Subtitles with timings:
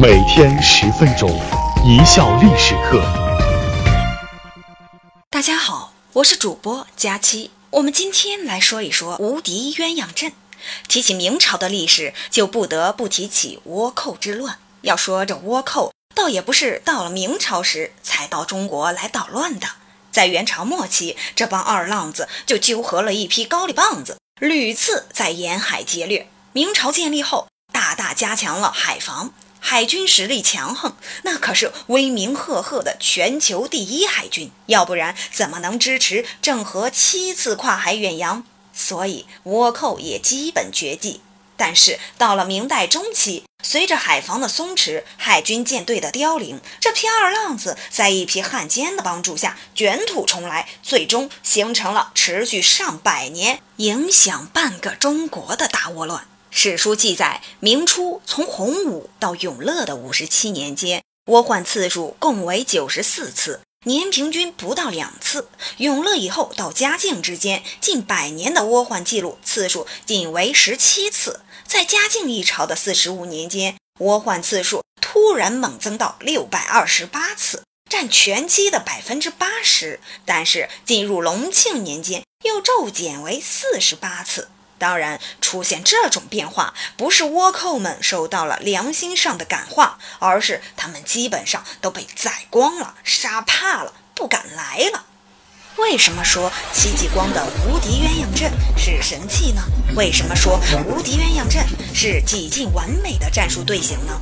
[0.00, 1.28] 每天十分钟，
[1.84, 3.02] 一笑历史课。
[5.28, 7.50] 大家好，我是主播佳期。
[7.70, 10.32] 我们今天来说一说无敌鸳鸯阵。
[10.86, 14.60] 提起明朝的历史，就不得不提起倭寇之乱。
[14.82, 19.66] 要说这倭寇，倒也不是到了明朝时才到中国来捣乱的。
[20.12, 26.30] 在元朝末期，这帮二浪子就纠合了一批高丽棒子，屡次在沿海劫掠。
[26.52, 34.50] 明朝建立后，大大加强了海防，海军实力强横，那可是威名赫赫的全球第一海军。
[34.66, 38.44] 要不然，怎么能支持郑和七次跨海远洋？
[38.72, 41.20] 所以倭寇也基本绝迹。
[41.56, 56.28] 但是到了明代中期，随着海防的松弛，海军舰队的凋零，这批二浪子在一批汉奸的帮助下卷土重来，最终形成了持续上百年、影响半个中国的大倭乱。
[56.50, 63.60] 史书记载，明初从洪武到永乐的五十七年间，倭患次数共为九十四次。
[63.84, 65.48] 年平均不到两次。
[65.76, 71.40] 永乐以后到嘉靖之间，近百年的倭患记录次数仅为十七次。
[71.64, 80.00] 在嘉靖一朝的四十五年间，倭患次数突然猛增到六百二十八次，占全期的百分之八十。
[80.24, 84.48] 但是进入隆庆年间，又骤减为四十八次。
[84.78, 95.04] 当然，出现这种变化，不是倭寇们受到了良心上的感化，而是他们基本上都被宰光了，杀怕了，不敢来了。
[95.76, 99.62] 为什么说戚继光的无敌鸳鸯阵是神器呢？
[99.94, 104.20] 为什么说无敌鸳鸯阵是几近完美的战术队形呢？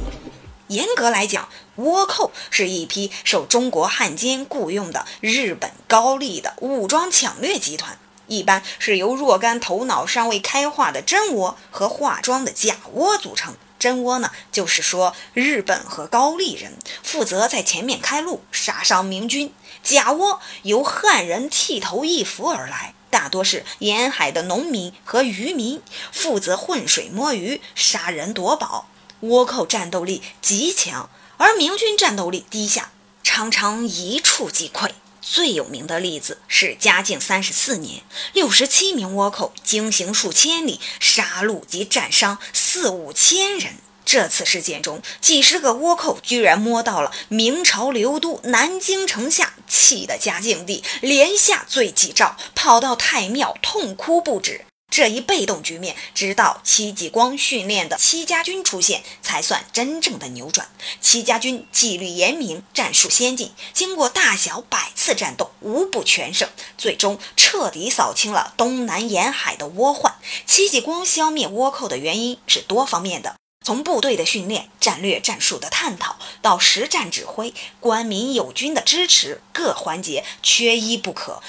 [0.68, 7.98] 严格来讲，倭寇是一批受中国汉奸雇佣的日本高丽的武装抢掠集团。
[8.28, 13.54] 一般是由若干头脑尚未开化的真倭和化妆的假倭组成。
[13.78, 19.50] 真倭呢，就是说日本和高丽人负责在前面开路，杀伤明军；
[19.82, 28.88] 假倭由汉人剃头易服而来，大多是沿海的农民和渔民，负责浑水摸鱼、杀人夺宝。
[29.20, 32.90] 倭寇战斗力极强，而明军战斗力低下，
[33.22, 34.90] 常常一触即溃。
[35.28, 43.74] 最有名的例子是嘉靖三十四年，六十七名倭寇惊行数千里，杀戮及战伤四五千人。
[44.04, 54.65] 这次事件中，几十个倭寇居然摸到了明朝流都南京城下，气得嘉靖帝连下罪己诏，跑到太庙痛哭不止。
[54.88, 60.68] 这一被动局面，直到戚继光训练的戚家军出现，才算真正的扭转。
[61.02, 66.48] 戚家军纪律严明，战术先进，经过大小百次战斗，无不全胜，
[66.78, 70.14] 最终彻底扫清了东南沿海的倭患。
[70.46, 73.36] 戚继光消灭倭寇的原因是多方面的，
[73.66, 81.42] 从部队的训练、战略战术的探讨，到实战指挥、官民友军的支持，各环节缺一不可。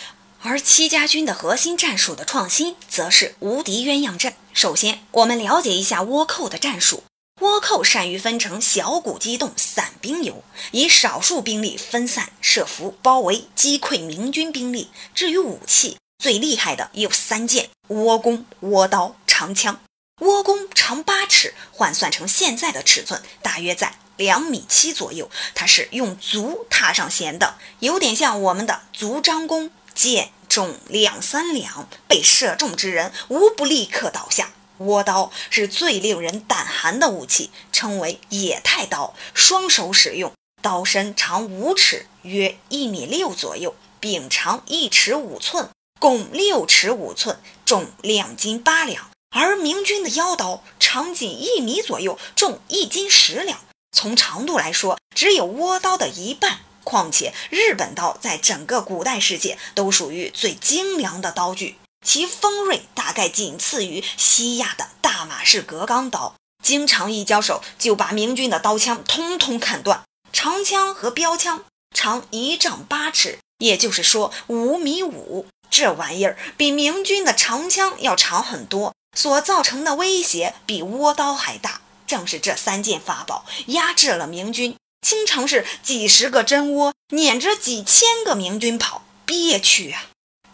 [0.43, 4.33] 而戚家军的核心战术的创新，则是无敌鸳鸯阵。
[4.53, 7.03] 首先，我们了解一下倭寇的战术。
[7.41, 14.89] 倭寇善于分成小股机动、散兵游，以少数兵力分散、设伏、包围、击溃明军兵力。
[15.13, 19.79] 至于武器，最厉害的有三件：倭弓、倭刀、长枪。
[20.21, 25.29] 倭弓长八尺，换算成现在的尺寸，大约在两米七左右。
[25.53, 29.69] 它是用足踏上弦的，有点像我们的足张弓。
[29.97, 34.51] 箭重两三两，被射中之人无不立刻倒下。
[34.79, 40.31] 倭刀是最令人胆寒的武器，称为野太刀，双手使用，
[40.61, 49.09] 刀身长五尺，约一米六左右，柄长一尺五寸，共六尺五寸，重两斤八两。
[49.31, 53.59] 而明军的腰刀长仅一米左右，重一斤十两。
[53.91, 56.59] 从长度来说，只有倭刀的一半。
[56.87, 70.03] 况且，日本刀在整个古代世界都属于最精良的刀具，其锋锐大概仅次于西亚的大马士革钢刀，经常一交手就把明军的刀枪通通砍断。
[70.31, 81.81] 长枪和标枪长一丈八尺，也就是说五米五，这玩意儿比明军的长枪要长很多，所造成的威胁比倭刀还大。
[82.07, 84.77] 正是这三件法宝压制了明军。
[85.07, 90.07] 经常是几十个真倭撵着几千个明军跑，憋屈啊！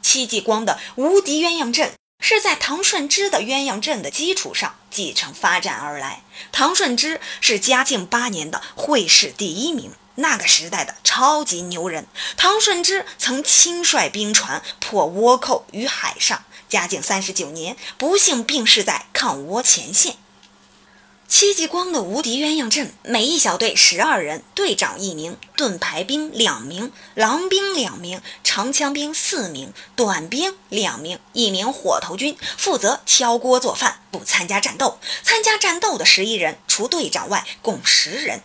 [0.03, 6.21] 戚继光的无敌鸳鸯阵是在唐顺之的鸳鸯阵的基础上继承发展而来。
[6.51, 12.05] 唐顺之是嘉靖八年的会试第一名，那个时代的超级牛人。
[12.37, 16.43] 唐顺之曾亲率兵船破倭寇于海上。
[16.69, 20.17] 嘉靖三十九年，不幸病逝在抗倭前线。
[21.35, 34.99] 戚继光的无敌鸳鸯阵，每一小队十二人，队长一名，盾牌兵两名，狼兵两名，长枪兵四名，短兵两名，一名火头军负责挑锅做饭，不参加战斗。
[35.23, 38.41] 参加战斗的十一人，除队长外，共十人，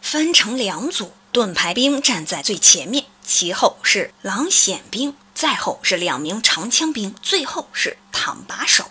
[0.00, 1.12] 分成两组。
[1.32, 8.86] 盾牌兵站在最前面，其后是狼显兵，再后是两名长枪兵，最后是躺把手。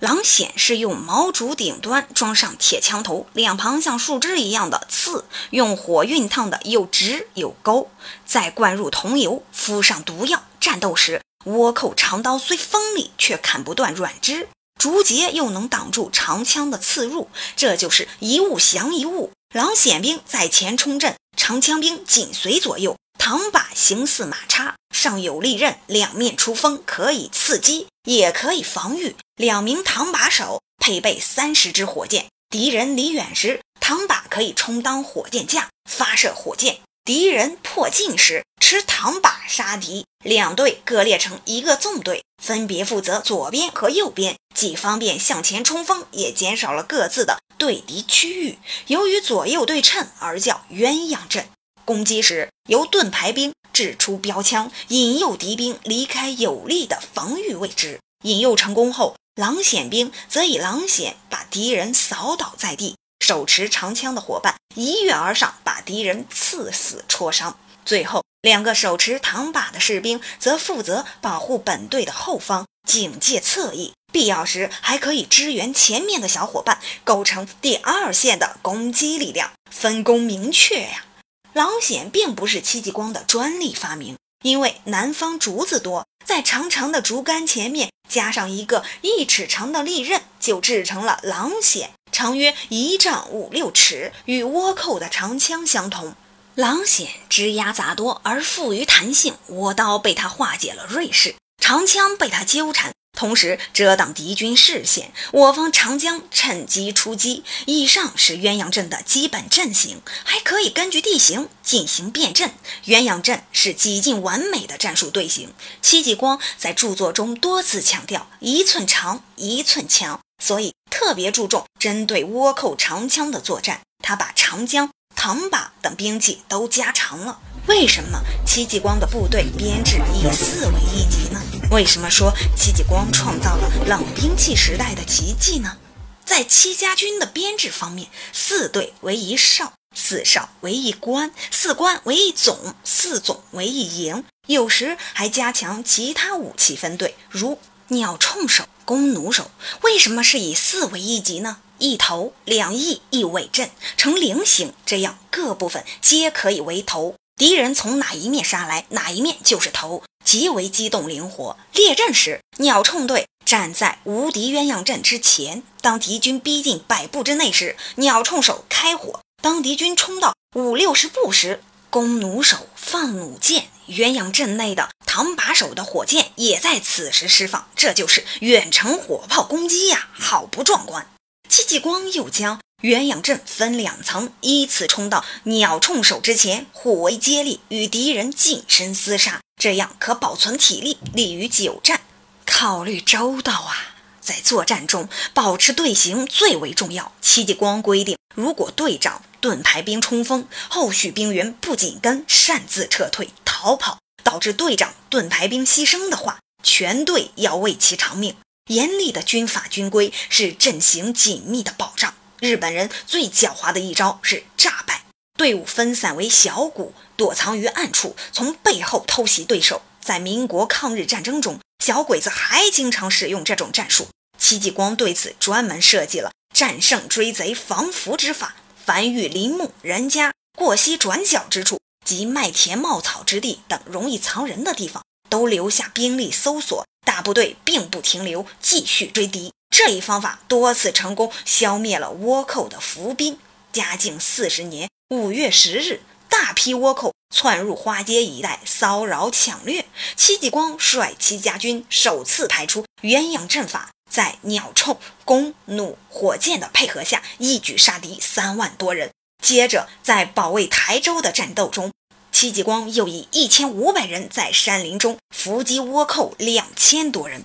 [0.00, 7.90] 狼筅是用毛竹顶端装上铁枪头，两旁像树枝一样的刺，用火熨烫的又直又勾，
[8.24, 10.44] 再灌入桐油，敷上毒药。
[10.60, 14.46] 战斗时，倭寇长刀虽锋利，却砍不断软枝；
[14.78, 17.28] 竹节又能挡住长枪的刺入。
[17.56, 19.32] 这就是一物降一物。
[19.52, 22.94] 狼筅兵在前冲阵，长枪兵紧随左右。
[23.18, 29.16] 唐把形似马叉，上有利刃，两面出锋，可以刺击，也可以防御。
[29.36, 40.06] 两名唐把手配备三十支火箭，敌人离远时，唐把可以充当火箭架，发射火箭；敌人迫近时，持唐把杀敌。
[40.24, 48.58] 两队各列成一个纵队，分别负责左边和右边，既方便向前冲锋，也减少了各自的对敌区域。
[48.86, 51.48] 由于左右对称，而叫鸳鸯阵。
[51.88, 57.98] 攻击时，由盾牌兵掷出标枪，引诱敌兵离开有利的防御位置。
[58.24, 67.58] 引诱成功后，狼筅兵则以狼筅把敌人扫倒在地，手持长枪的伙伴一跃而上，把敌人刺死戳伤。
[67.86, 81.06] 最后，两个手持唐把的士兵则负责保护本队的后方，警戒侧翼，必要时还可以支援前面的小伙伴，构成第二线的攻击力量，分工明确呀。
[81.54, 96.14] 狼筅并不是戚继光的专利发明，因为南方竹子多，在长长的竹竿前面加上一个一尺长的利刃，就制成了狼筅，长约一丈五六尺，与倭寇的长枪相同。
[96.54, 102.92] 狼筅枝桠杂多而富于弹性，倭刀被它化解了锐势，长枪被它纠缠。
[103.18, 107.42] 同时遮挡敌军视线，我方长江趁机出击。
[107.66, 112.52] 以上是鸳鸯阵的基本阵型，还可以根据地形进行变阵。
[112.86, 115.52] 鸳鸯阵是几近完美的战术队形。
[115.82, 123.80] 戚继光在著作中多次强调“一寸长，一寸强”，所以特别注重针对倭寇长枪的作战。
[124.00, 124.88] 他把长江、
[125.18, 127.40] 唐把等兵器都加长了。
[127.66, 131.42] 为什么戚继光的部队编制以四为一级呢？
[131.72, 135.76] 为什么说戚继光创造了冷兵器时代的奇迹呢？
[136.24, 149.50] 在戚家军的编制方面，四队为一哨，四哨为一官，四官为一总，四总为一营，有时还加强其他武器分队，如鸟铳手、弓弩手。
[149.82, 151.56] 为什么是以四为一级呢？
[151.78, 157.14] 一头两翼一尾阵呈菱形，这样各部分皆可以为头。
[157.36, 161.56] 敌人从哪一面杀来，哪一面就是头，极为机动灵活。
[161.72, 173.68] 列阵时，鸟铳队站在无敌鸳鸯阵之前，当敌军逼近百步之内时，鸟铳手开火；当敌军冲到五六十步时，弓弩手放弩箭。
[173.88, 181.10] 鸳鸯阵内的唐把手的火箭也在此时释放，这就是远程火炮攻击呀，好不壮观！
[181.48, 182.60] 戚继光又将。
[182.82, 192.00] 鸳鸯阵分两层，依次冲到鸟铳手之前，互为接力，与敌人近身厮杀，这样可保存体力，利于久战。
[192.46, 193.96] 考虑周到啊！
[194.20, 197.12] 在作战中，保持队形最为重要。
[197.20, 208.36] 戚继光规定，如果队长盾牌兵冲锋，后续兵员不紧跟，擅自撤退逃跑，导致队长盾牌兵牺牲的话，全队要为其偿命。
[208.68, 212.14] 严厉的军法军规是阵型紧密的保障。
[212.40, 215.02] 日本人最狡猾的一招是诈败，
[215.36, 219.82] 队伍分散为小股，躲藏于暗处，从背后偷袭对手。
[220.00, 224.08] 在民国抗日战争中，小鬼子还经常使用这种战术。
[224.38, 228.54] 戚继光对此专门设计了战胜追贼防伏之法，
[228.86, 239.50] 凡遇林木、人家、过溪转角之处及麦田茂草之地等容易藏人的地方，都留下兵力搜索，大部队并不停留，继续追敌。
[239.70, 243.38] 这一方法多次成功消灭了倭寇的伏兵。
[243.72, 249.86] 嘉靖四十年五月十日，大批倭寇窜入花街一带骚扰抢掠，
[250.16, 259.10] 戚继光率戚家军首次排出鸳鸯阵法，在鸟铳、弓弩、火箭的配合下，一举杀敌三万多人。
[259.42, 261.90] 接着，在保卫台州的战斗中，
[262.32, 267.44] 戚继光又以一千五百人在山林中伏击倭寇两千多人。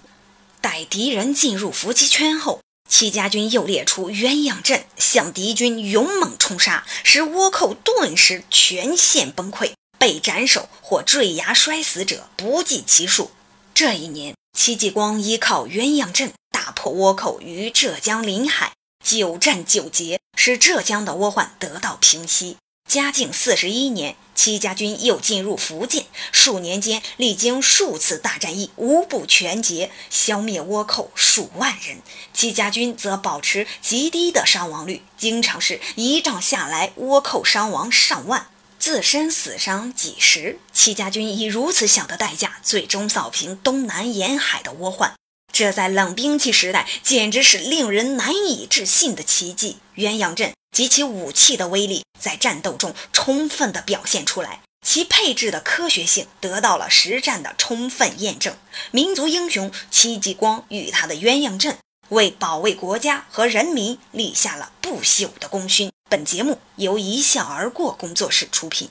[0.62, 13.32] 待敌人进入伏击圈后，戚家军又列出鸳鸯阵，向敌军勇猛冲杀，使倭寇顿时全线崩溃，被斩首或坠崖摔死者不计其数。
[13.74, 18.72] 这一年，戚继光依靠鸳鸯阵大破倭寇于浙江临海，
[19.04, 22.58] 九战九捷，使浙江的倭患得到平息。
[22.94, 32.04] 嘉靖四十一年，戚家军又进入福建，数年间历经数次大战役，无不全捷，消灭倭寇数万人。
[32.36, 38.46] 戚家军则保持极低的伤亡率，经常是一仗下来，倭寇伤亡上万，
[38.78, 40.60] 自身死伤几十。
[40.72, 45.16] 戚家军以如此小的代价，最终扫平东南沿海的倭患，
[45.52, 49.78] 这在冷兵器时代简直是令人难以置信的奇迹。
[49.96, 50.54] 鸳鸯阵。
[50.74, 58.53] 及其武器的威力在战斗中充分的表现出来，其配置的科学性得到了实战的充分验证。
[58.92, 61.77] 民族英雄戚继光与他的鸳鸯阵
[62.10, 65.92] 为保卫国家和人民立下了不朽的功勋。
[66.10, 68.89] 本节目由一笑而过工作室出品。